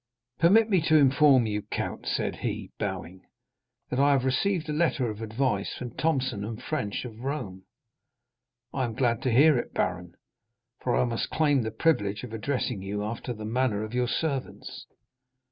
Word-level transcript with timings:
"Permit 0.39 0.67
me 0.67 0.81
to 0.81 0.95
inform 0.97 1.45
you, 1.45 1.61
Count," 1.61 2.07
said 2.07 2.37
he, 2.37 2.71
bowing, 2.79 3.21
"that 3.91 3.99
I 3.99 4.13
have 4.13 4.25
received 4.25 4.67
a 4.67 4.73
letter 4.73 5.11
of 5.11 5.21
advice 5.21 5.75
from 5.75 5.91
Thomson 5.91 6.57
& 6.57 6.57
French, 6.57 7.05
of 7.05 7.19
Rome." 7.23 7.65
"I 8.73 8.85
am 8.85 8.95
glad 8.95 9.21
to 9.21 9.31
hear 9.31 9.59
it, 9.59 9.75
baron,—for 9.75 10.95
I 10.95 11.05
must 11.05 11.29
claim 11.29 11.61
the 11.61 11.69
privilege 11.69 12.23
of 12.23 12.33
addressing 12.33 12.81
you 12.81 13.03
after 13.03 13.31
the 13.31 13.45
manner 13.45 13.83
of 13.83 13.93
your 13.93 14.07
servants. 14.07 14.87